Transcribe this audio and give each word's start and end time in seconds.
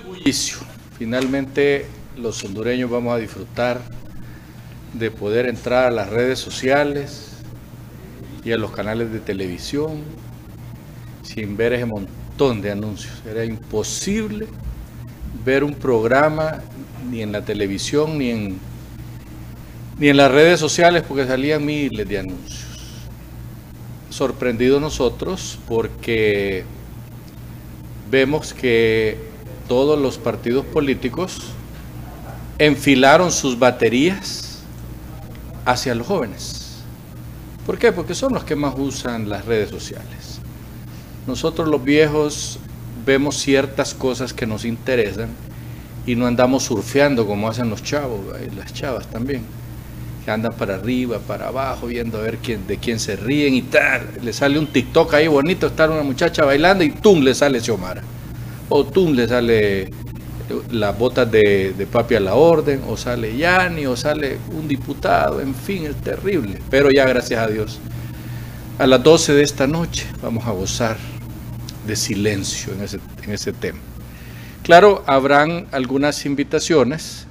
bullicio. 0.00 0.58
Finalmente 0.98 1.86
los 2.16 2.42
hondureños 2.44 2.90
vamos 2.90 3.14
a 3.14 3.18
disfrutar 3.18 3.80
de 4.92 5.10
poder 5.10 5.46
entrar 5.46 5.86
a 5.86 5.90
las 5.90 6.10
redes 6.10 6.38
sociales 6.38 7.28
y 8.44 8.52
a 8.52 8.58
los 8.58 8.70
canales 8.72 9.12
de 9.12 9.20
televisión 9.20 10.02
sin 11.22 11.56
ver 11.56 11.72
ese 11.74 11.86
montón 11.86 12.60
de 12.60 12.72
anuncios. 12.72 13.22
Era 13.28 13.44
imposible 13.44 14.46
ver 15.44 15.62
un 15.64 15.74
programa 15.74 16.60
ni 17.10 17.22
en 17.22 17.32
la 17.32 17.44
televisión 17.44 18.18
ni 18.18 18.30
en, 18.30 18.58
ni 19.98 20.08
en 20.08 20.16
las 20.16 20.30
redes 20.30 20.58
sociales 20.58 21.04
porque 21.06 21.26
salían 21.26 21.64
miles 21.64 22.08
de 22.08 22.18
anuncios. 22.18 22.66
Sorprendidos 24.10 24.80
nosotros 24.80 25.58
porque 25.68 26.64
vemos 28.10 28.52
que 28.52 29.29
todos 29.70 29.96
los 29.96 30.18
partidos 30.18 30.66
políticos 30.66 31.42
enfilaron 32.58 33.30
sus 33.30 33.56
baterías 33.56 34.62
hacia 35.64 35.94
los 35.94 36.08
jóvenes. 36.08 36.80
¿Por 37.64 37.78
qué? 37.78 37.92
Porque 37.92 38.16
son 38.16 38.34
los 38.34 38.42
que 38.42 38.56
más 38.56 38.74
usan 38.76 39.28
las 39.28 39.44
redes 39.44 39.70
sociales. 39.70 40.40
Nosotros 41.24 41.68
los 41.68 41.84
viejos 41.84 42.58
vemos 43.06 43.36
ciertas 43.36 43.94
cosas 43.94 44.32
que 44.32 44.44
nos 44.44 44.64
interesan 44.64 45.28
y 46.04 46.16
no 46.16 46.26
andamos 46.26 46.64
surfeando 46.64 47.24
como 47.24 47.48
hacen 47.48 47.70
los 47.70 47.84
chavos 47.84 48.18
y 48.44 48.52
las 48.56 48.74
chavas 48.74 49.06
también, 49.06 49.42
que 50.24 50.32
andan 50.32 50.52
para 50.58 50.74
arriba, 50.74 51.20
para 51.20 51.46
abajo, 51.46 51.86
viendo 51.86 52.18
a 52.18 52.22
ver 52.22 52.38
quién, 52.38 52.66
de 52.66 52.78
quién 52.78 52.98
se 52.98 53.14
ríen 53.14 53.54
y 53.54 53.62
tal. 53.62 54.18
Le 54.20 54.32
sale 54.32 54.58
un 54.58 54.66
TikTok 54.66 55.14
ahí 55.14 55.28
bonito, 55.28 55.68
está 55.68 55.88
una 55.88 56.02
muchacha 56.02 56.44
bailando 56.44 56.82
y 56.82 56.90
¡tum! 56.90 57.20
le 57.20 57.36
sale 57.36 57.60
Xiomara. 57.60 58.02
O 58.70 58.84
¡tum! 58.84 59.12
le 59.12 59.28
sale 59.28 59.90
las 60.70 60.98
botas 60.98 61.30
de, 61.30 61.74
de, 61.76 61.86
papi 61.86 62.14
a 62.14 62.20
la 62.20 62.34
orden, 62.34 62.82
o 62.88 62.96
sale 62.96 63.36
Yani, 63.36 63.86
o 63.86 63.96
sale 63.96 64.38
un 64.52 64.66
diputado, 64.66 65.40
en 65.40 65.54
fin, 65.54 65.84
es 65.84 65.96
terrible. 65.96 66.60
Pero 66.70 66.90
ya, 66.90 67.04
gracias 67.04 67.40
a 67.40 67.46
Dios, 67.48 67.78
a 68.78 68.86
las 68.86 69.02
12 69.02 69.34
de 69.34 69.42
esta 69.42 69.66
noche 69.66 70.06
vamos 70.22 70.46
a 70.46 70.52
gozar 70.52 70.96
de 71.86 71.96
silencio 71.96 72.72
en 72.72 72.82
ese, 72.82 72.98
en 73.22 73.32
ese 73.32 73.52
tema. 73.52 73.78
Claro, 74.62 75.02
habrán 75.06 75.66
algunas 75.72 76.24
invitaciones 76.24 77.26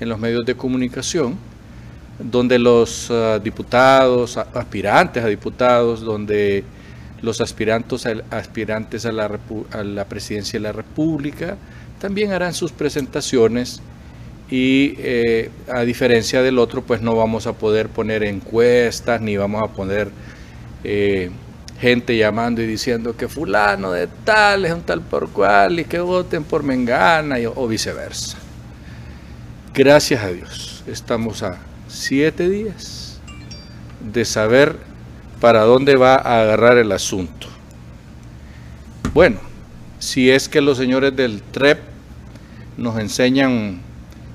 en 0.00 0.08
los 0.08 0.18
medios 0.18 0.46
de 0.46 0.56
comunicación 0.56 1.36
donde 2.18 2.58
los 2.58 3.10
uh, 3.10 3.40
diputados, 3.42 4.36
aspirantes 4.36 5.24
a 5.24 5.26
diputados, 5.26 6.00
donde 6.00 6.64
los 7.24 7.40
aspirantes, 7.40 8.06
a, 8.06 9.12
la, 9.12 9.30
a 9.72 9.84
la 9.84 10.04
presidencia 10.04 10.58
de 10.58 10.62
la 10.62 10.72
República, 10.72 11.56
también 12.00 12.32
harán 12.32 12.54
sus 12.54 12.72
presentaciones 12.72 13.80
y 14.50 14.94
eh, 14.98 15.50
a 15.72 15.80
diferencia 15.82 16.42
del 16.42 16.58
otro, 16.58 16.82
pues 16.82 17.00
no 17.00 17.16
vamos 17.16 17.46
a 17.46 17.54
poder 17.54 17.88
poner 17.88 18.22
encuestas 18.22 19.20
ni 19.20 19.36
vamos 19.36 19.62
a 19.62 19.72
poner 19.72 20.10
eh, 20.84 21.30
gente 21.80 22.16
llamando 22.16 22.62
y 22.62 22.66
diciendo 22.66 23.16
que 23.16 23.26
fulano 23.26 23.90
de 23.90 24.06
tal 24.24 24.64
es 24.64 24.72
un 24.72 24.82
tal 24.82 25.00
por 25.00 25.30
cual 25.30 25.80
y 25.80 25.84
que 25.84 25.98
voten 25.98 26.44
por 26.44 26.62
Mengana 26.62 27.36
o 27.54 27.66
viceversa. 27.66 28.38
Gracias 29.72 30.22
a 30.22 30.28
Dios, 30.28 30.84
estamos 30.86 31.42
a 31.42 31.58
siete 31.88 32.48
días 32.48 33.18
de 34.12 34.24
saber 34.24 34.76
para 35.40 35.62
dónde 35.62 35.96
va 35.96 36.14
a 36.14 36.42
agarrar 36.42 36.78
el 36.78 36.92
asunto. 36.92 37.48
Bueno, 39.12 39.38
si 39.98 40.30
es 40.30 40.48
que 40.48 40.60
los 40.60 40.76
señores 40.76 41.14
del 41.14 41.42
TREP 41.42 41.78
nos 42.76 42.98
enseñan, 42.98 43.80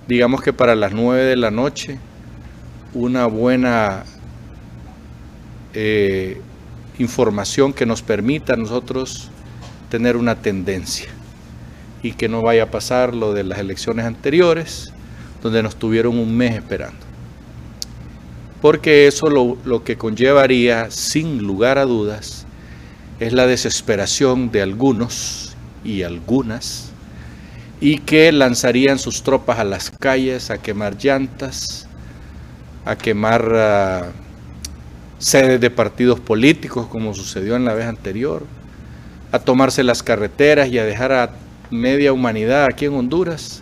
digamos 0.08 0.42
que 0.42 0.54
para 0.54 0.76
las 0.76 0.94
nueve 0.94 1.24
de 1.24 1.36
la 1.36 1.52
noche, 1.52 2.00
una 2.94 3.26
buena 3.26 4.04
eh, 5.74 6.42
información 6.98 7.74
que 7.74 7.86
nos 7.86 8.02
permita 8.02 8.54
a 8.54 8.58
nosotros 8.58 9.30
tener 9.90 10.18
una 10.18 10.36
tendencia 10.36 11.10
y 12.02 12.14
que 12.14 12.30
no 12.30 12.42
vaya 12.42 12.64
a 12.64 12.72
pasar 12.72 13.14
lo 13.14 13.34
de 13.34 13.44
las 13.44 13.60
elecciones 13.60 14.06
anteriores, 14.06 14.94
donde 15.42 15.62
nos 15.62 15.76
tuvieron 15.76 16.18
un 16.18 16.36
mes 16.36 16.56
esperando. 16.56 17.09
Porque 18.62 19.08
eso 19.08 19.30
lo, 19.30 19.58
lo 19.66 19.84
que 19.84 19.98
conllevaría, 19.98 20.92
sin 20.92 21.40
lugar 21.40 21.78
a 21.78 21.86
dudas, 21.86 22.46
es 23.20 23.34
la 23.34 23.48
desesperación 23.48 24.52
de 24.52 24.62
algunos 24.62 25.56
y 25.84 26.04
algunas, 26.04 26.92
y 27.82 28.00
que 28.00 28.32
lanzarían 28.32 29.00
sus 29.00 29.24
tropas 29.24 29.60
a 29.60 29.64
las 29.64 29.92
calles 29.92 30.50
a 30.52 30.58
quemar 30.58 30.98
llantas, 30.98 31.88
a 32.86 32.96
quemar... 32.98 34.12
Uh, 34.14 34.30
sedes 35.20 35.60
de 35.60 35.70
partidos 35.70 36.20
políticos, 36.20 36.88
como 36.88 37.14
sucedió 37.14 37.58
en 37.58 37.66
la 37.66 37.74
vez 37.74 37.86
anterior, 37.86 38.46
a 39.32 39.40
tomarse 39.40 39.84
las 39.84 40.02
carreteras 40.02 40.70
y 40.70 40.80
a 40.80 40.86
dejar 40.86 41.12
a 41.12 41.30
media 41.70 42.14
humanidad 42.14 42.66
aquí 42.66 42.86
en 42.86 42.96
Honduras 42.96 43.62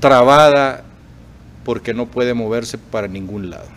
trabada 0.00 0.84
porque 1.68 1.92
no 1.92 2.06
puede 2.06 2.32
moverse 2.32 2.78
para 2.78 3.08
ningún 3.08 3.50
lado. 3.50 3.68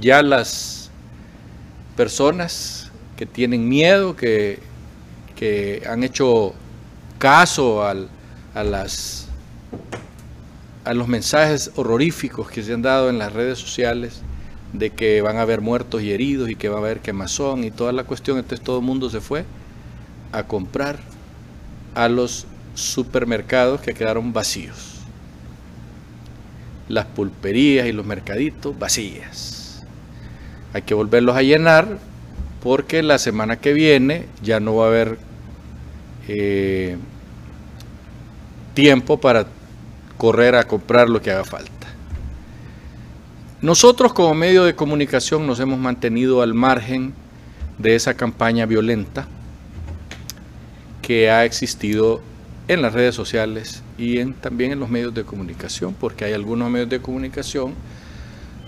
Ya 0.00 0.24
las 0.24 0.90
personas 1.96 2.90
que 3.16 3.26
tienen 3.26 3.68
miedo, 3.68 4.16
que, 4.16 4.58
que 5.36 5.84
han 5.88 6.02
hecho 6.02 6.52
caso 7.20 7.84
al, 7.84 8.08
a, 8.56 8.64
las, 8.64 9.28
a 10.84 10.92
los 10.94 11.06
mensajes 11.06 11.70
horroríficos 11.76 12.50
que 12.50 12.64
se 12.64 12.72
han 12.72 12.82
dado 12.82 13.08
en 13.08 13.20
las 13.20 13.32
redes 13.32 13.60
sociales, 13.60 14.22
de 14.72 14.90
que 14.90 15.22
van 15.22 15.36
a 15.36 15.42
haber 15.42 15.60
muertos 15.60 16.02
y 16.02 16.10
heridos 16.10 16.50
y 16.50 16.56
que 16.56 16.68
va 16.68 16.78
a 16.78 16.80
haber 16.80 16.98
quemazón 16.98 17.62
y 17.62 17.70
toda 17.70 17.92
la 17.92 18.02
cuestión. 18.02 18.38
Entonces 18.38 18.64
todo 18.64 18.80
el 18.80 18.84
mundo 18.84 19.08
se 19.10 19.20
fue 19.20 19.44
a 20.32 20.42
comprar 20.42 20.98
a 21.94 22.08
los 22.08 22.48
supermercados 22.74 23.80
que 23.80 23.94
quedaron 23.94 24.32
vacíos. 24.32 24.91
Las 26.88 27.06
pulperías 27.06 27.86
y 27.86 27.92
los 27.92 28.04
mercaditos 28.04 28.78
vacías. 28.78 29.84
Hay 30.72 30.82
que 30.82 30.94
volverlos 30.94 31.36
a 31.36 31.42
llenar 31.42 31.98
porque 32.62 33.02
la 33.02 33.18
semana 33.18 33.56
que 33.56 33.72
viene 33.72 34.26
ya 34.42 34.60
no 34.60 34.76
va 34.76 34.84
a 34.84 34.88
haber 34.88 35.18
eh, 36.28 36.96
tiempo 38.74 39.20
para 39.20 39.46
correr 40.16 40.54
a 40.54 40.64
comprar 40.64 41.08
lo 41.08 41.20
que 41.20 41.30
haga 41.30 41.44
falta. 41.44 41.70
Nosotros 43.60 44.12
como 44.12 44.34
medio 44.34 44.64
de 44.64 44.74
comunicación 44.74 45.46
nos 45.46 45.60
hemos 45.60 45.78
mantenido 45.78 46.42
al 46.42 46.54
margen 46.54 47.14
de 47.78 47.94
esa 47.94 48.14
campaña 48.14 48.66
violenta 48.66 49.26
que 51.00 51.30
ha 51.30 51.44
existido 51.44 52.22
en 52.68 52.82
las 52.82 52.92
redes 52.92 53.14
sociales 53.14 53.81
y 53.98 54.24
también 54.24 54.72
en 54.72 54.80
los 54.80 54.88
medios 54.88 55.14
de 55.14 55.24
comunicación, 55.24 55.94
porque 55.94 56.24
hay 56.24 56.32
algunos 56.32 56.70
medios 56.70 56.88
de 56.88 57.00
comunicación 57.00 57.74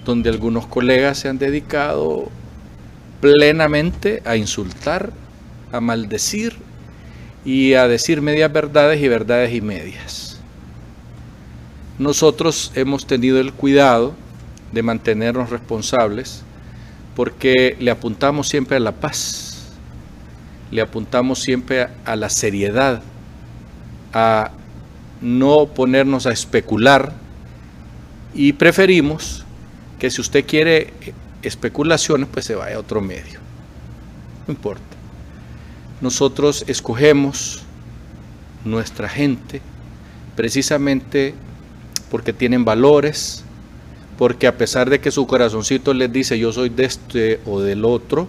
donde 0.05 0.31
algunos 0.31 0.67
colegas 0.67 1.19
se 1.19 1.29
han 1.29 1.39
dedicado 1.39 2.29
plenamente 3.21 4.23
a 4.25 4.37
insultar, 4.37 5.13
a 5.73 5.81
maldecir 5.81 6.55
y 7.45 7.75
a 7.75 7.89
decir 7.89 8.21
medias 8.21 8.53
verdades 8.53 9.01
y 9.03 9.09
verdades 9.09 9.55
y 9.55 9.61
medias. 9.61 10.39
Nosotros 11.99 12.73
hemos 12.75 13.07
tenido 13.07 13.41
el 13.41 13.53
cuidado 13.53 14.15
de 14.73 14.83
mantenernos 14.83 15.51
responsables, 15.51 16.43
porque 17.15 17.77
le 17.79 17.91
apuntamos 17.91 18.49
siempre 18.49 18.77
a 18.77 18.81
la 18.81 18.93
paz, 18.93 19.69
le 20.71 20.83
apuntamos 20.83 21.39
siempre 21.39 21.87
a 22.05 22.17
la 22.17 22.29
seriedad, 22.29 23.01
a 24.13 24.51
no 25.25 25.67
ponernos 25.67 26.27
a 26.27 26.33
especular 26.33 27.13
y 28.35 28.53
preferimos 28.53 29.45
que 29.99 30.11
si 30.11 30.21
usted 30.21 30.45
quiere 30.45 30.93
especulaciones, 31.43 32.29
pues 32.31 32.45
se 32.45 32.55
vaya 32.55 32.77
a 32.77 32.81
otro 32.81 33.01
medio. 33.01 33.41
No 34.47 34.53
importa. 34.53 34.83
Nosotros 36.03 36.65
escogemos 36.67 37.63
nuestra 38.65 39.09
gente 39.09 39.63
precisamente 40.37 41.35
porque 42.11 42.35
tienen 42.35 42.65
valores, 42.65 43.45
porque 44.19 44.47
a 44.47 44.59
pesar 44.59 44.91
de 44.91 45.01
que 45.01 45.11
su 45.11 45.27
corazoncito 45.27 45.95
les 45.95 46.13
dice 46.13 46.39
yo 46.39 46.53
soy 46.53 46.69
de 46.69 46.85
este 46.85 47.41
o 47.47 47.61
del 47.61 47.87
otro, 47.87 48.29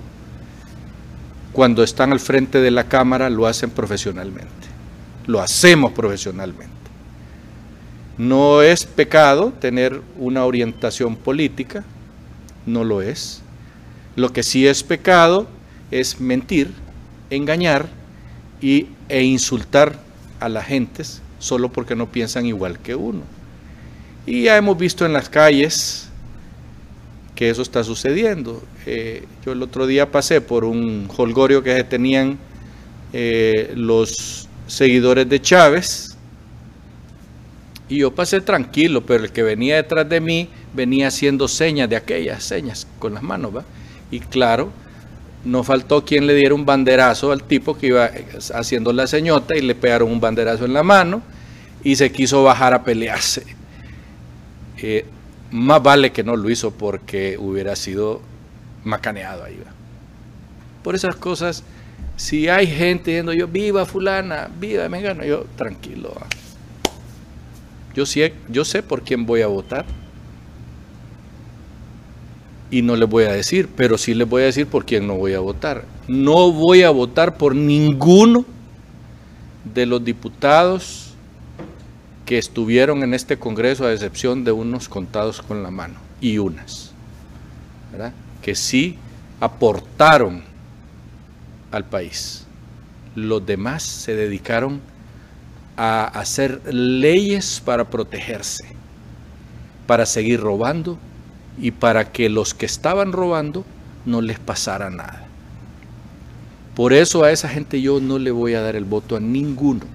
cuando 1.52 1.84
están 1.84 2.14
al 2.14 2.20
frente 2.20 2.62
de 2.62 2.72
la 2.72 2.86
cámara 2.86 3.30
lo 3.30 3.48
hacen 3.48 3.70
profesionalmente, 3.70 4.50
lo 5.26 5.42
hacemos 5.42 5.92
profesionalmente. 5.92 6.75
No 8.18 8.62
es 8.62 8.86
pecado 8.86 9.54
tener 9.60 10.02
una 10.18 10.46
orientación 10.46 11.16
política, 11.16 11.84
no 12.66 12.84
lo 12.84 13.02
es. 13.02 13.42
Lo 14.16 14.32
que 14.32 14.44
sí 14.44 14.66
es 14.66 14.84
pecado 14.84 15.48
es 15.92 16.22
mentir, 16.22 16.72
engañar 17.30 17.88
y, 18.62 18.88
e 19.10 19.24
insultar 19.24 20.00
a 20.40 20.48
las 20.50 20.66
gentes 20.66 21.22
solo 21.40 21.70
porque 21.70 21.96
no 21.96 22.12
piensan 22.12 22.46
igual 22.46 22.80
que 22.80 22.96
uno. 22.96 23.22
Y 24.26 24.44
ya 24.44 24.58
hemos 24.58 24.78
visto 24.78 25.06
en 25.06 25.14
las 25.14 25.30
calles 25.30 26.08
que 27.36 27.50
eso 27.50 27.62
está 27.62 27.84
sucediendo. 27.84 28.64
Eh, 28.86 29.26
yo 29.46 29.52
el 29.52 29.62
otro 29.62 29.86
día 29.86 30.10
pasé 30.10 30.40
por 30.40 30.64
un 30.64 31.08
holgorio 31.16 31.62
que 31.62 31.84
tenían 31.84 32.38
eh, 33.14 33.74
los 33.76 34.48
seguidores 34.68 35.28
de 35.30 35.42
Chávez 35.42 36.15
y 37.88 37.98
yo 38.00 38.14
pasé 38.14 38.42
tranquilo, 38.42 39.06
pero 39.06 39.26
el 39.26 39.32
que 39.32 39.44
venía 39.44 39.76
detrás 39.76 40.08
de 40.10 40.20
mí 40.20 40.50
venía 40.74 41.08
haciendo 41.08 41.48
señas 41.48 41.90
de 41.90 41.96
aquellas 41.96 42.44
señas 42.44 42.88
con 43.00 43.14
las 43.14 43.24
manos, 43.24 43.56
¿va? 43.56 43.64
Y 44.10 44.20
claro, 44.20 44.72
no 45.44 45.64
faltó 45.64 46.04
quien 46.04 46.26
le 46.26 46.34
diera 46.34 46.56
un 46.56 46.66
banderazo 46.66 47.32
al 47.32 47.44
tipo 47.44 47.78
que 47.78 47.88
iba 47.88 48.10
haciendo 48.54 48.92
la 48.92 49.06
señota 49.06 49.56
y 49.56 49.62
le 49.62 49.76
pegaron 49.76 50.12
un 50.12 50.20
banderazo 50.20 50.66
en 50.66 50.74
la 50.74 50.84
mano 50.84 51.22
y 51.84 51.96
se 51.96 52.12
quiso 52.12 52.44
bajar 52.44 52.74
a 52.74 52.84
pelearse. 52.84 53.46
Eh, 54.78 55.06
más 55.52 55.82
vale 55.82 56.12
que 56.12 56.24
no 56.24 56.36
lo 56.36 56.50
hizo 56.50 56.72
porque 56.72 57.38
hubiera 57.38 57.76
sido 57.76 58.22
macaneado 58.84 59.44
ahí. 59.44 59.60
Por 60.84 60.96
esas 60.96 61.16
cosas, 61.16 61.64
si 62.16 62.50
hay 62.50 62.66
gente 62.66 63.12
diciendo 63.12 63.34
yo, 63.34 63.48
viva 63.48 63.86
fulana, 63.86 64.50
viva 64.60 64.88
gano 64.88 65.24
yo 65.24 65.46
tranquilo. 65.56 66.16
Yo, 67.96 68.06
sé, 68.06 68.84
por 68.84 69.04
quién 69.04 69.26
voy 69.26 69.42
a 69.42 69.48
votar. 69.48 69.86
Y 72.70 72.82
no 72.82 72.96
les 72.98 73.08
voy 73.08 73.24
a 73.24 73.32
decir, 73.32 73.70
pero 73.76 73.98
sí 73.98 74.14
les 74.14 74.28
voy 74.28 74.42
a 74.42 74.46
decir 74.46 74.68
por 74.68 74.86
quién 74.86 75.08
no 75.08 75.16
voy 75.16 75.34
a 75.34 75.40
votar. 75.40 75.86
No 76.08 76.52
voy 76.52 76.84
a 76.84 76.90
votar 76.90 77.38
por 77.38 77.56
ninguno 77.56 78.44
de 79.74 79.86
los 79.86 80.04
diputados 80.04 81.14
que 82.26 82.38
estuvieron 82.38 83.04
en 83.04 83.14
este 83.14 83.38
Congreso, 83.38 83.86
a 83.86 83.94
excepción 83.94 84.44
de 84.44 84.52
unos 84.52 84.90
contados 84.90 85.42
con 85.42 85.64
la 85.64 85.72
mano, 85.72 85.96
y 86.20 86.38
unas, 86.40 86.92
que 88.42 88.56
sí 88.56 88.98
aportaron 89.40 90.44
al 91.72 91.86
país. 91.86 92.46
Los 93.16 93.46
demás 93.46 93.84
se 93.84 94.16
dedicaron 94.16 94.82
a 95.78 96.06
hacer 96.06 96.62
leyes 96.74 97.62
para 97.64 97.90
protegerse, 97.90 98.66
para 99.88 100.06
seguir 100.06 100.40
robando 100.40 100.98
y 101.60 101.72
para 101.72 102.12
que 102.12 102.30
los 102.30 102.54
que 102.54 102.66
estaban 102.66 103.12
robando 103.12 103.66
no 104.06 104.22
les 104.22 104.40
pasara 104.40 104.90
nada. 104.90 105.26
Por 106.76 106.92
eso 106.92 107.24
a 107.24 107.32
esa 107.32 107.48
gente 107.48 107.82
yo 107.82 108.00
no 108.00 108.20
le 108.20 108.32
voy 108.32 108.54
a 108.54 108.62
dar 108.62 108.76
el 108.76 108.84
voto 108.84 109.16
a 109.16 109.20
ninguno 109.20 109.86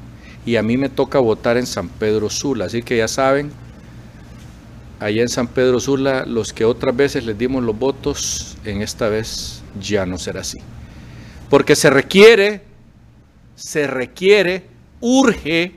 y 0.46 0.56
a 0.56 0.62
mí 0.62 0.78
me 0.78 0.88
toca 0.88 1.18
votar 1.18 1.56
en 1.56 1.66
San 1.66 1.88
Pedro 1.88 2.30
Sula. 2.30 2.64
Así 2.64 2.82
que 2.82 2.96
ya 2.96 3.08
saben, 3.08 3.50
allá 4.98 5.22
en 5.22 5.28
San 5.28 5.48
Pedro 5.48 5.78
Sula, 5.80 6.24
los 6.26 6.52
que 6.52 6.64
otras 6.64 6.96
veces 6.96 7.26
les 7.26 7.36
dimos 7.36 7.62
los 7.62 7.78
votos, 7.78 8.56
en 8.64 8.80
esta 8.80 9.08
vez 9.08 9.62
ya 9.80 10.06
no 10.06 10.18
será 10.18 10.40
así. 10.40 10.58
Porque 11.50 11.76
se 11.76 11.90
requiere, 11.90 12.62
se 13.56 13.86
requiere, 13.86 14.69
urge 15.00 15.72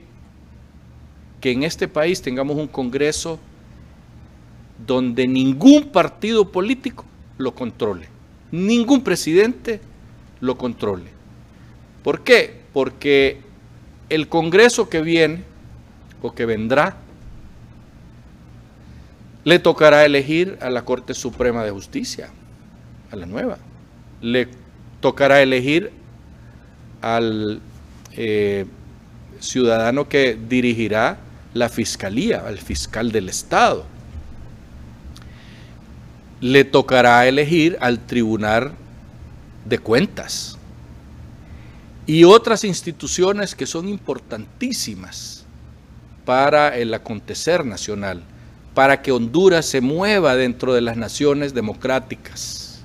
que 1.41 1.51
en 1.51 1.63
este 1.63 1.87
país 1.87 2.21
tengamos 2.21 2.57
un 2.57 2.67
Congreso 2.67 3.39
donde 4.85 5.27
ningún 5.27 5.89
partido 5.89 6.51
político 6.51 7.05
lo 7.37 7.53
controle, 7.53 8.07
ningún 8.51 9.03
presidente 9.03 9.81
lo 10.39 10.57
controle. 10.57 11.09
¿Por 12.03 12.21
qué? 12.21 12.61
Porque 12.73 13.39
el 14.09 14.27
Congreso 14.27 14.89
que 14.89 15.01
viene 15.01 15.43
o 16.21 16.33
que 16.33 16.45
vendrá 16.45 16.97
le 19.43 19.59
tocará 19.59 20.05
elegir 20.05 20.57
a 20.61 20.69
la 20.69 20.85
Corte 20.85 21.13
Suprema 21.13 21.63
de 21.63 21.71
Justicia, 21.71 22.29
a 23.11 23.15
la 23.15 23.25
nueva. 23.25 23.57
Le 24.21 24.47
tocará 25.01 25.41
elegir 25.41 25.91
al 27.01 27.61
eh, 28.13 28.65
ciudadano 29.39 30.07
que 30.07 30.38
dirigirá 30.50 31.18
la 31.53 31.69
fiscalía, 31.69 32.44
al 32.45 32.57
fiscal 32.57 33.12
del 33.12 33.30
Estado. 33.30 33.85
Le 36.41 36.63
tocará 36.63 37.27
elegir 37.27 37.77
al 37.80 38.00
Tribunal 38.00 38.74
de 39.65 39.80
Cuentas 39.80 40.57
y 42.06 42.25
otras 42.25 42.63
instituciones 42.63 43.56
que 43.56 43.65
son 43.65 43.88
importantísimas 43.88 45.45
para 46.25 46.75
el 46.75 46.94
acontecer 46.94 47.65
nacional, 47.65 48.24
para 48.74 49.01
que 49.01 49.12
Honduras 49.12 49.65
se 49.65 49.81
mueva 49.81 50.35
dentro 50.35 50.74
de 50.74 50.81
las 50.81 50.97
naciones 50.97 51.53
democráticas. 51.53 52.81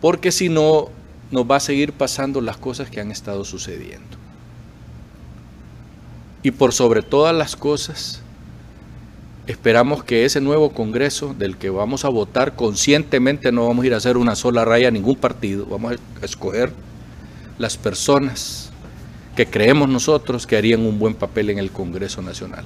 Porque 0.00 0.30
si 0.30 0.48
no, 0.48 0.90
nos 1.30 1.50
va 1.50 1.56
a 1.56 1.60
seguir 1.60 1.92
pasando 1.92 2.40
las 2.40 2.56
cosas 2.56 2.90
que 2.90 3.00
han 3.00 3.10
estado 3.10 3.44
sucediendo. 3.44 4.16
Y 6.42 6.52
por 6.52 6.72
sobre 6.72 7.02
todas 7.02 7.34
las 7.34 7.56
cosas, 7.56 8.22
Esperamos 9.46 10.02
que 10.02 10.24
ese 10.24 10.40
nuevo 10.40 10.72
Congreso 10.72 11.32
del 11.32 11.56
que 11.56 11.70
vamos 11.70 12.04
a 12.04 12.08
votar 12.08 12.56
conscientemente 12.56 13.52
no 13.52 13.68
vamos 13.68 13.84
a 13.84 13.86
ir 13.86 13.94
a 13.94 13.98
hacer 13.98 14.16
una 14.16 14.34
sola 14.34 14.64
raya 14.64 14.88
a 14.88 14.90
ningún 14.90 15.14
partido, 15.14 15.66
vamos 15.66 15.96
a 16.20 16.24
escoger 16.24 16.72
las 17.56 17.76
personas 17.76 18.70
que 19.36 19.46
creemos 19.46 19.88
nosotros 19.88 20.48
que 20.48 20.56
harían 20.56 20.80
un 20.80 20.98
buen 20.98 21.14
papel 21.14 21.50
en 21.50 21.58
el 21.58 21.70
Congreso 21.70 22.22
Nacional. 22.22 22.64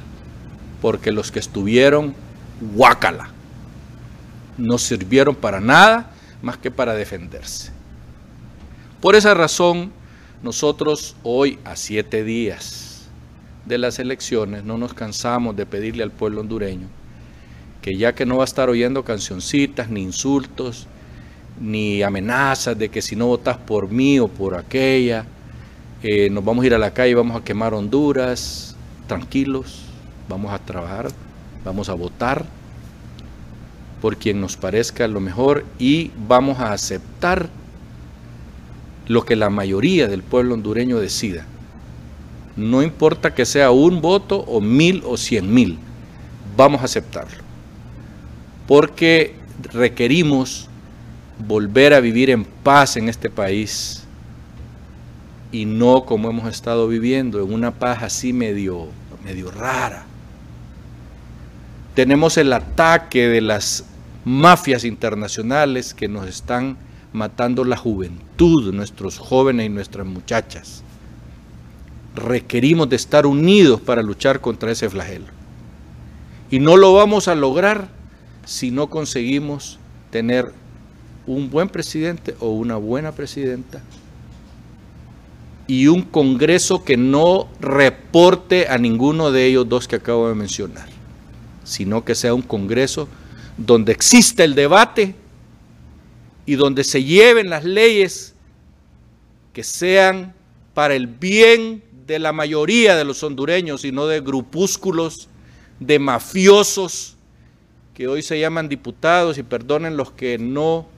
Porque 0.80 1.12
los 1.12 1.30
que 1.30 1.38
estuvieron, 1.38 2.14
guácala, 2.74 3.28
no 4.56 4.78
sirvieron 4.78 5.34
para 5.34 5.60
nada 5.60 6.12
más 6.40 6.56
que 6.56 6.70
para 6.70 6.94
defenderse. 6.94 7.72
Por 9.00 9.16
esa 9.16 9.34
razón, 9.34 9.92
nosotros 10.42 11.16
hoy, 11.22 11.58
a 11.64 11.76
siete 11.76 12.22
días 12.22 13.08
de 13.64 13.78
las 13.78 13.98
elecciones, 13.98 14.64
no 14.64 14.76
nos 14.78 14.94
cansamos 14.94 15.56
de 15.56 15.66
pedirle 15.66 16.02
al 16.02 16.10
pueblo 16.10 16.40
hondureño 16.40 16.88
que 17.80 17.96
ya 17.96 18.14
que 18.14 18.26
no 18.26 18.36
va 18.36 18.44
a 18.44 18.44
estar 18.44 18.68
oyendo 18.68 19.04
cancioncitas, 19.04 19.88
ni 19.88 20.02
insultos, 20.02 20.86
ni 21.60 22.02
amenazas 22.02 22.78
de 22.78 22.88
que 22.88 23.02
si 23.02 23.16
no 23.16 23.26
votas 23.26 23.56
por 23.56 23.90
mí 23.90 24.18
o 24.18 24.28
por 24.28 24.54
aquella, 24.54 25.24
eh, 26.02 26.28
nos 26.30 26.44
vamos 26.44 26.64
a 26.64 26.66
ir 26.66 26.74
a 26.74 26.78
la 26.78 26.92
calle 26.92 27.10
y 27.10 27.14
vamos 27.14 27.40
a 27.40 27.44
quemar 27.44 27.74
Honduras, 27.74 28.76
tranquilos, 29.06 29.82
vamos 30.28 30.52
a 30.52 30.58
trabajar, 30.58 31.08
vamos 31.64 31.88
a 31.88 31.94
votar 31.94 32.44
por 34.00 34.16
quien 34.16 34.40
nos 34.40 34.56
parezca 34.56 35.06
lo 35.08 35.20
mejor 35.20 35.64
y 35.78 36.10
vamos 36.26 36.58
a 36.58 36.72
aceptar 36.72 37.48
lo 39.10 39.24
que 39.24 39.34
la 39.34 39.50
mayoría 39.50 40.06
del 40.06 40.22
pueblo 40.22 40.54
hondureño 40.54 41.00
decida. 41.00 41.44
No 42.54 42.80
importa 42.80 43.34
que 43.34 43.44
sea 43.44 43.72
un 43.72 44.00
voto 44.00 44.38
o 44.46 44.60
mil 44.60 45.02
o 45.04 45.16
cien 45.16 45.52
mil, 45.52 45.80
vamos 46.56 46.80
a 46.80 46.84
aceptarlo. 46.84 47.42
Porque 48.68 49.34
requerimos 49.72 50.68
volver 51.44 51.92
a 51.92 51.98
vivir 51.98 52.30
en 52.30 52.44
paz 52.44 52.96
en 52.96 53.08
este 53.08 53.30
país 53.30 54.04
y 55.50 55.64
no 55.64 56.04
como 56.04 56.30
hemos 56.30 56.48
estado 56.48 56.86
viviendo, 56.86 57.42
en 57.42 57.52
una 57.52 57.72
paz 57.72 58.04
así 58.04 58.32
medio, 58.32 58.86
medio 59.24 59.50
rara. 59.50 60.04
Tenemos 61.96 62.36
el 62.36 62.52
ataque 62.52 63.26
de 63.26 63.40
las 63.40 63.86
mafias 64.24 64.84
internacionales 64.84 65.94
que 65.94 66.06
nos 66.06 66.28
están 66.28 66.76
matando 67.12 67.64
la 67.64 67.76
juventud, 67.76 68.72
nuestros 68.72 69.18
jóvenes 69.18 69.66
y 69.66 69.68
nuestras 69.68 70.06
muchachas 70.06 70.84
requerimos 72.14 72.88
de 72.88 72.96
estar 72.96 73.26
unidos 73.26 73.80
para 73.80 74.02
luchar 74.02 74.40
contra 74.40 74.72
ese 74.72 74.88
flagelo. 74.88 75.26
Y 76.50 76.58
no 76.58 76.76
lo 76.76 76.92
vamos 76.92 77.28
a 77.28 77.34
lograr 77.34 77.88
si 78.44 78.70
no 78.70 78.88
conseguimos 78.88 79.78
tener 80.10 80.52
un 81.26 81.50
buen 81.50 81.68
presidente 81.68 82.34
o 82.40 82.50
una 82.50 82.76
buena 82.76 83.12
presidenta 83.12 83.80
y 85.68 85.86
un 85.86 86.02
Congreso 86.02 86.82
que 86.82 86.96
no 86.96 87.46
reporte 87.60 88.66
a 88.68 88.78
ninguno 88.78 89.30
de 89.30 89.46
ellos 89.46 89.68
dos 89.68 89.86
que 89.86 89.96
acabo 89.96 90.28
de 90.28 90.34
mencionar, 90.34 90.88
sino 91.62 92.04
que 92.04 92.16
sea 92.16 92.34
un 92.34 92.42
Congreso 92.42 93.06
donde 93.56 93.92
exista 93.92 94.42
el 94.42 94.56
debate 94.56 95.14
y 96.50 96.56
donde 96.56 96.82
se 96.82 97.04
lleven 97.04 97.48
las 97.48 97.62
leyes 97.62 98.34
que 99.52 99.62
sean 99.62 100.34
para 100.74 100.96
el 100.96 101.06
bien 101.06 101.84
de 102.08 102.18
la 102.18 102.32
mayoría 102.32 102.96
de 102.96 103.04
los 103.04 103.22
hondureños, 103.22 103.82
sino 103.82 104.08
de 104.08 104.20
grupúsculos, 104.20 105.28
de 105.78 106.00
mafiosos, 106.00 107.16
que 107.94 108.08
hoy 108.08 108.22
se 108.22 108.40
llaman 108.40 108.68
diputados 108.68 109.38
y 109.38 109.44
perdonen 109.44 109.96
los 109.96 110.10
que 110.10 110.38
no 110.38 110.88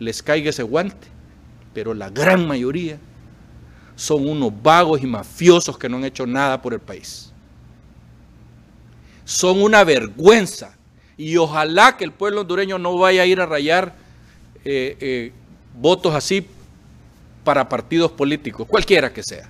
les 0.00 0.24
caiga 0.24 0.50
ese 0.50 0.64
guante, 0.64 1.06
pero 1.72 1.94
la 1.94 2.10
gran 2.10 2.48
mayoría 2.48 2.98
son 3.94 4.28
unos 4.28 4.52
vagos 4.60 5.00
y 5.00 5.06
mafiosos 5.06 5.78
que 5.78 5.88
no 5.88 5.98
han 5.98 6.04
hecho 6.04 6.26
nada 6.26 6.60
por 6.60 6.74
el 6.74 6.80
país. 6.80 7.32
Son 9.24 9.62
una 9.62 9.84
vergüenza 9.84 10.76
y 11.16 11.36
ojalá 11.36 11.96
que 11.96 12.02
el 12.02 12.10
pueblo 12.10 12.40
hondureño 12.40 12.80
no 12.80 12.98
vaya 12.98 13.22
a 13.22 13.26
ir 13.26 13.40
a 13.40 13.46
rayar 13.46 14.07
eh, 14.64 14.96
eh, 15.00 15.32
votos 15.74 16.14
así 16.14 16.46
para 17.44 17.68
partidos 17.68 18.12
políticos, 18.12 18.66
cualquiera 18.68 19.12
que 19.12 19.22
sea. 19.22 19.48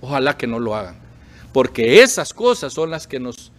Ojalá 0.00 0.36
que 0.36 0.46
no 0.46 0.58
lo 0.58 0.74
hagan, 0.74 0.96
porque 1.52 2.02
esas 2.02 2.32
cosas 2.32 2.72
son 2.72 2.90
las 2.90 3.06
que 3.06 3.18
nos 3.18 3.52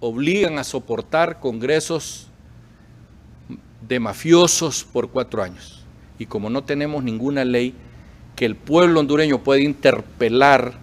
obligan 0.00 0.58
a 0.58 0.64
soportar 0.64 1.40
congresos 1.40 2.28
de 3.86 4.00
mafiosos 4.00 4.84
por 4.84 5.10
cuatro 5.10 5.42
años. 5.42 5.84
Y 6.18 6.26
como 6.26 6.50
no 6.50 6.64
tenemos 6.64 7.04
ninguna 7.04 7.44
ley 7.44 7.74
que 8.34 8.44
el 8.46 8.56
pueblo 8.56 9.00
hondureño 9.00 9.42
pueda 9.42 9.60
interpelar 9.62 10.74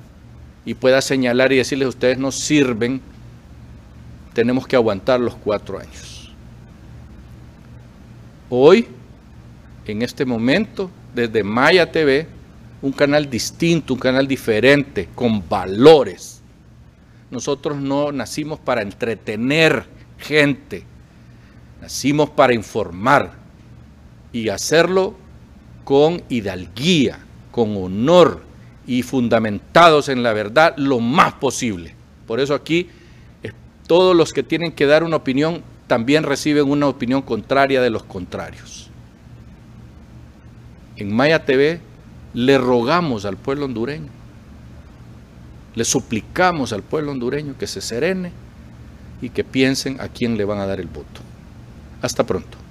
y 0.66 0.74
pueda 0.76 1.02
señalar 1.02 1.52
y 1.52 1.58
decirles 1.58 1.90
ustedes 1.90 2.18
no 2.18 2.32
sirven, 2.32 3.02
tenemos 4.34 4.68
que 4.68 4.76
aguantar 4.76 5.20
los 5.20 5.36
cuatro 5.36 5.80
años. 5.80 6.13
Hoy, 8.56 8.86
en 9.88 10.04
este 10.04 10.26
momento, 10.26 10.92
desde 11.16 11.44
Maya 11.44 11.92
TV, 11.92 12.28
un 12.84 12.92
canal 12.92 13.28
distinto, 13.28 13.96
un 13.96 14.00
canal 14.00 14.28
diferente, 14.28 15.10
con 15.16 15.50
valores. 15.50 16.40
Nosotros 17.32 17.80
no 17.80 18.12
nacimos 18.12 18.60
para 18.60 18.84
entretener 18.84 19.86
gente, 20.20 20.84
nacimos 21.82 22.30
para 22.30 22.54
informar 22.54 23.32
y 24.32 24.50
hacerlo 24.50 25.16
con 25.84 26.22
hidalguía, 26.30 27.18
con 27.50 27.76
honor 27.76 28.44
y 28.86 29.02
fundamentados 29.02 30.10
en 30.10 30.22
la 30.22 30.32
verdad 30.32 30.76
lo 30.78 31.00
más 31.00 31.34
posible. 31.34 31.96
Por 32.28 32.40
eso 32.40 32.54
aquí 32.54 32.88
todos 33.88 34.16
los 34.16 34.32
que 34.32 34.44
tienen 34.44 34.74
que 34.74 34.86
dar 34.86 35.04
una 35.04 35.16
opinión 35.16 35.64
también 35.88 36.24
reciben 36.24 36.70
una 36.70 36.88
opinión 36.88 37.22
contraria 37.22 37.82
de 37.82 37.90
los 37.90 38.04
contrarios. 38.04 38.90
En 40.96 41.14
Maya 41.14 41.46
TV 41.46 41.82
le 42.34 42.58
rogamos 42.58 43.26
al 43.26 43.38
pueblo 43.38 43.66
hondureño, 43.66 44.10
le 45.76 45.86
suplicamos 45.86 46.72
al 46.74 46.84
pueblo 46.84 47.12
hondureño 47.12 47.58
que 47.58 47.68
se 47.68 47.82
serene 47.82 48.32
y 49.22 49.30
que 49.30 49.44
piensen 49.44 50.00
a 50.02 50.08
quién 50.08 50.38
le 50.38 50.46
van 50.46 50.60
a 50.60 50.66
dar 50.66 50.80
el 50.80 50.88
voto. 50.88 51.22
Hasta 52.02 52.24
pronto. 52.24 52.63